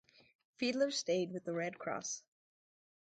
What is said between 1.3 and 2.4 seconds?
with the Red Cross.